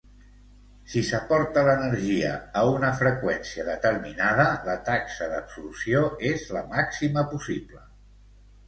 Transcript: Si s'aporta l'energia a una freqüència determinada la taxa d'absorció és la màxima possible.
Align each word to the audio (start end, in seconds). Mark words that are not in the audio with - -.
Si 0.93 1.01
s'aporta 1.09 1.65
l'energia 1.67 2.31
a 2.61 2.63
una 2.77 2.89
freqüència 3.03 3.67
determinada 3.69 4.49
la 4.71 4.79
taxa 4.91 5.29
d'absorció 5.35 6.05
és 6.35 6.49
la 6.59 6.67
màxima 6.75 7.29
possible. 7.37 7.89